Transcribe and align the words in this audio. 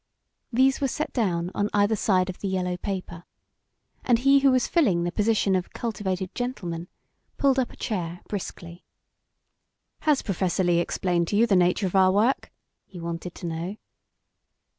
These 0.51 0.81
were 0.81 0.87
set 0.87 1.13
down 1.13 1.51
on 1.53 1.69
either 1.75 1.95
side 1.95 2.27
of 2.27 2.39
the 2.39 2.47
yellow 2.47 2.75
paper, 2.75 3.23
and 4.03 4.17
he 4.17 4.39
who 4.39 4.49
was 4.49 4.65
filling 4.67 5.03
the 5.03 5.11
position 5.11 5.53
of 5.55 5.73
cultivated 5.73 6.33
gentleman 6.33 6.87
pulled 7.37 7.59
up 7.59 7.71
a 7.71 7.75
chair, 7.75 8.21
briskly. 8.27 8.83
"Has 9.99 10.23
Professor 10.23 10.63
Lee 10.63 10.79
explained 10.79 11.27
to 11.27 11.35
you 11.35 11.45
the 11.45 11.55
nature 11.55 11.85
of 11.85 11.95
our 11.95 12.11
work?" 12.11 12.51
he 12.87 12.99
wanted 12.99 13.35
to 13.35 13.45
know. 13.45 13.77